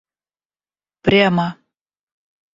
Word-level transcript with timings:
прямо 1.05 1.47